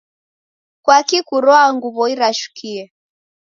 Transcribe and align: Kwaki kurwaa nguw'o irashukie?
Kwaki 0.83 1.17
kurwaa 1.27 1.67
nguw'o 1.75 2.03
irashukie? 2.13 2.83